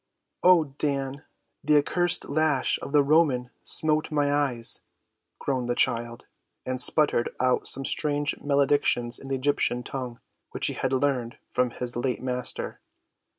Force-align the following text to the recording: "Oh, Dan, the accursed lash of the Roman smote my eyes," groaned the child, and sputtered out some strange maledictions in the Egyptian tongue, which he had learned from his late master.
"Oh, 0.41 0.63
Dan, 0.79 1.25
the 1.63 1.77
accursed 1.77 2.27
lash 2.27 2.79
of 2.81 2.91
the 2.91 3.03
Roman 3.03 3.51
smote 3.63 4.11
my 4.11 4.33
eyes," 4.33 4.81
groaned 5.37 5.69
the 5.69 5.75
child, 5.75 6.25
and 6.65 6.81
sputtered 6.81 7.29
out 7.39 7.67
some 7.67 7.85
strange 7.85 8.35
maledictions 8.41 9.19
in 9.19 9.27
the 9.27 9.35
Egyptian 9.35 9.83
tongue, 9.83 10.19
which 10.49 10.65
he 10.65 10.73
had 10.73 10.91
learned 10.91 11.37
from 11.51 11.69
his 11.69 11.95
late 11.95 12.19
master. 12.23 12.79